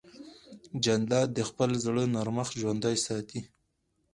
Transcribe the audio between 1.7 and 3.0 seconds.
زړه نرمښت ژوندی